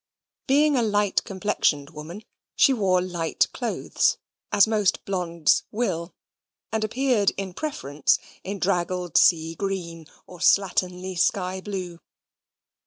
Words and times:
Being 0.47 0.75
a 0.75 0.81
light 0.81 1.23
complexioned 1.25 1.91
woman, 1.91 2.23
she 2.55 2.73
wore 2.73 3.03
light 3.03 3.45
clothes, 3.53 4.17
as 4.51 4.65
most 4.65 5.05
blondes 5.05 5.61
will, 5.69 6.15
and 6.71 6.83
appeared, 6.83 7.31
in 7.37 7.53
preference, 7.53 8.17
in 8.43 8.57
draggled 8.57 9.15
sea 9.15 9.53
green, 9.53 10.07
or 10.25 10.39
slatternly 10.39 11.19
sky 11.19 11.61
blue. 11.61 11.99